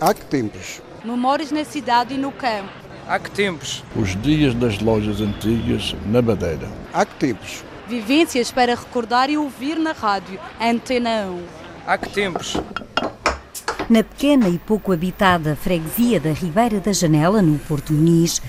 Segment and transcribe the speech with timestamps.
[0.00, 0.80] Há que tempos?
[1.04, 2.70] Memórias na cidade e no campo.
[3.06, 3.84] Há que tempos?
[3.94, 6.70] Os dias das lojas antigas na Madeira.
[6.90, 7.62] Há que tempos?
[7.86, 10.40] Vivências para recordar e ouvir na rádio.
[10.58, 11.42] Antena 1.
[11.86, 12.56] Há que tempos?
[13.90, 18.40] Na pequena e pouco habitada freguesia da Ribeira da Janela, no Porto Muniz,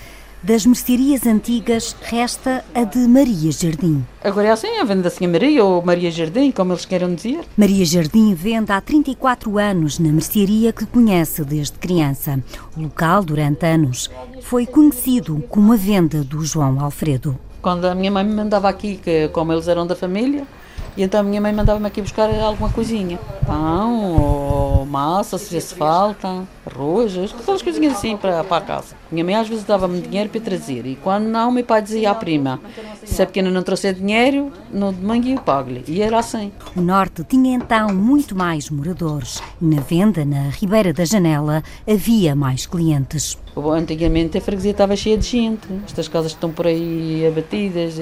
[0.43, 4.03] das mercearias antigas resta a de Maria Jardim.
[4.23, 7.41] Agora é assim, a venda da Senhora Maria ou Maria Jardim, como eles queiram dizer.
[7.55, 12.43] Maria Jardim vende há 34 anos na mercearia que conhece desde criança.
[12.75, 14.09] O local, durante anos,
[14.41, 17.38] foi conhecido como a venda do João Alfredo.
[17.61, 20.47] Quando a minha mãe me mandava aqui, que como eles eram da família,
[20.95, 23.18] e então a minha mãe mandava-me aqui buscar alguma coisinha.
[23.45, 28.95] Pão ou massa, se fizesse falta, arroz, aquelas coisinhas assim para, para a casa.
[29.12, 32.16] Minha mãe às vezes dava-me dinheiro para trazer e quando não, meu pai dizia à
[32.16, 32.59] prima,
[33.04, 35.84] se a pequena não trouxer dinheiro, no domingo eu pago-lhe.
[35.88, 36.52] E era assim.
[36.76, 42.36] O Norte tinha então muito mais moradores e na venda, na Ribeira da Janela, havia
[42.36, 43.38] mais clientes.
[43.55, 45.67] Antigamente a freguesia estava cheia de gente.
[45.86, 48.00] Estas casas que estão por aí abatidas,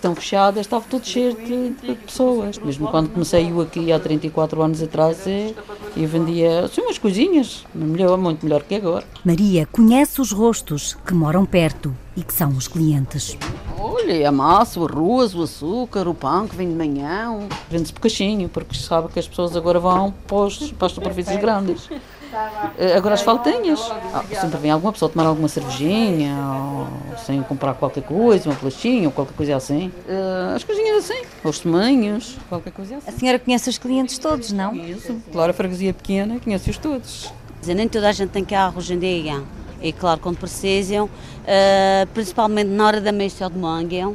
[0.00, 2.58] estão fechadas, estava tudo cheio de, de, pessoas.
[2.58, 8.16] Mesmo quando comecei eu aqui há 34 anos atrás, eu vendia assim, umas coisinhas, melhor,
[8.16, 9.04] muito melhor que agora.
[9.24, 13.36] Maria conhece os rostos que moram perto e que são os clientes.
[13.78, 17.38] Olha, a massa, o arroz, o açúcar, o pão que vem de manhã.
[17.70, 21.88] Vende-se bocadinho, porque sabe que as pessoas agora vão para, os, para as superfícies grandes.
[22.96, 23.80] Agora as faltinhas.
[24.12, 29.08] Ah, sempre vem alguma pessoa tomar alguma cervejinha, ou sem comprar qualquer coisa, uma bolachinha
[29.08, 29.92] ou qualquer coisa assim.
[30.08, 33.08] Uh, as coisinhas assim, os tamanhos, qualquer coisa assim.
[33.08, 34.70] A senhora conhece os clientes todos, não?
[34.70, 35.16] Conheço.
[35.32, 37.32] Claro, a freguesia pequena, conhece-os todos.
[37.66, 39.42] Nem toda a gente tem carro hoje em dia.
[39.82, 44.12] E claro, quando precisam, uh, principalmente na hora da missa ou de manhã,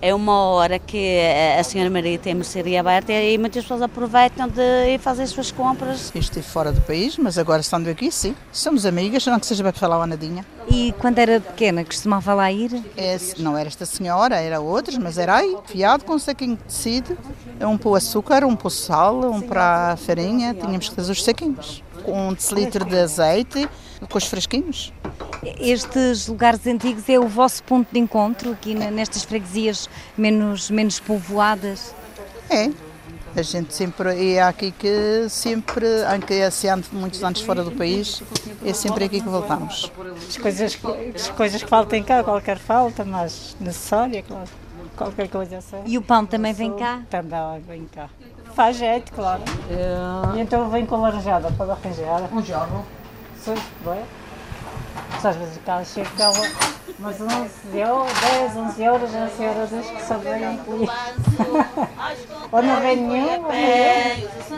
[0.00, 1.20] é uma hora que
[1.58, 5.30] a senhora Maria tem a mercearia aberta e muitas pessoas aproveitam de ir fazer as
[5.30, 6.12] suas compras.
[6.14, 8.34] Estive fora do país, mas agora estando aqui, sim.
[8.52, 10.44] Somos amigas, não que seja para falar uma nadinha.
[10.68, 12.82] E quando era pequena, costumava lá ir?
[12.96, 16.62] É, não era esta senhora, era outras, mas era aí, fiado com um saquinho de
[16.64, 17.16] tecido,
[17.60, 21.12] um para o açúcar, um para o sal, um para a farinha, tínhamos que fazer
[21.12, 21.82] os saquinhos.
[22.04, 23.68] Com um decilitro de azeite,
[24.08, 24.92] com os fresquinhos.
[25.60, 31.94] Estes lugares antigos é o vosso ponto de encontro aqui nestas freguesias menos, menos povoadas?
[32.50, 32.70] É.
[33.36, 35.86] A gente sempre é aqui que sempre,
[36.50, 38.22] se ande muitos anos fora do país,
[38.64, 39.92] é sempre aqui que voltamos.
[40.26, 40.78] As coisas,
[41.14, 44.48] as coisas que faltam cá, qualquer falta, mas necessária, claro.
[44.96, 45.82] Qualquer coisa assim.
[45.84, 47.02] E o pão também vem cá?
[47.10, 48.08] Também vem cá.
[48.54, 49.42] Faz jeito, claro.
[49.68, 50.38] É...
[50.38, 52.32] E então vem com laranjada para arranjar.
[52.32, 52.86] Um jarro.
[53.44, 54.02] Sim, bem
[55.24, 56.30] às vezes cá chega
[56.98, 60.88] mas 11 euros, 10, 11 euros, 11 euros acho que só vem incluir.
[62.52, 63.44] Ou não vem nenhum,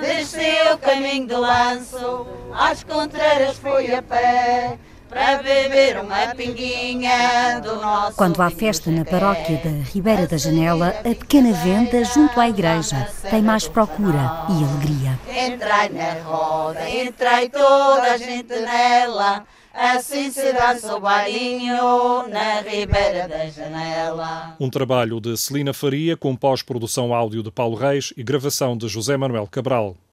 [0.00, 4.78] Desceu o caminho do lanço, às contrárias foi a pé.
[5.09, 10.88] Para beber uma pinguinha do nosso Quando há festa na paróquia da Ribeira da Janela,
[10.99, 15.19] a pequena venda junto à igreja tem mais procura e alegria.
[15.26, 19.47] Entrai na roda, entrai toda a gente nela.
[19.81, 24.56] Assim se dança o balinho na ribeira da janela.
[24.59, 29.17] Um trabalho de Celina Faria com pós-produção áudio de Paulo Reis e gravação de José
[29.17, 29.97] Manuel Cabral.